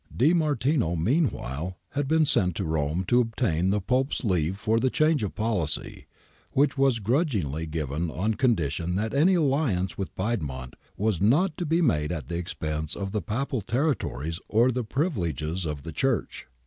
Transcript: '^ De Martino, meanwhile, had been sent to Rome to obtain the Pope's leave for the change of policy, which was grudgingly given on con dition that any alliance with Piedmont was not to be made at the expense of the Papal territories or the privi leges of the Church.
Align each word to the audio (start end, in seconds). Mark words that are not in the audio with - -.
'^ 0.15 0.17
De 0.17 0.33
Martino, 0.33 0.95
meanwhile, 0.95 1.77
had 1.89 2.07
been 2.07 2.25
sent 2.25 2.55
to 2.55 2.63
Rome 2.65 3.03
to 3.07 3.21
obtain 3.21 3.69
the 3.69 3.79
Pope's 3.79 4.23
leave 4.23 4.57
for 4.57 4.79
the 4.79 4.89
change 4.89 5.21
of 5.21 5.35
policy, 5.35 6.07
which 6.53 6.75
was 6.75 6.97
grudgingly 6.97 7.67
given 7.67 8.09
on 8.09 8.33
con 8.33 8.55
dition 8.55 8.95
that 8.95 9.13
any 9.13 9.35
alliance 9.35 9.99
with 9.99 10.15
Piedmont 10.15 10.73
was 10.97 11.21
not 11.21 11.55
to 11.57 11.67
be 11.67 11.83
made 11.83 12.11
at 12.11 12.29
the 12.29 12.37
expense 12.39 12.95
of 12.95 13.11
the 13.11 13.21
Papal 13.21 13.61
territories 13.61 14.39
or 14.47 14.71
the 14.71 14.83
privi 14.83 15.17
leges 15.17 15.67
of 15.67 15.83
the 15.83 15.91
Church. 15.91 16.47